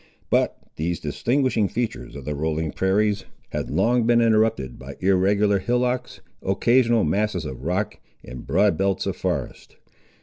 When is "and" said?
8.23-8.47